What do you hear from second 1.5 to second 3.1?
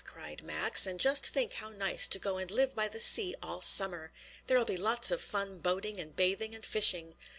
how nice to go and live by the